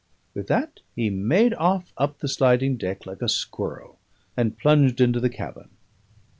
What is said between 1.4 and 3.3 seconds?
off up the sliding deck like a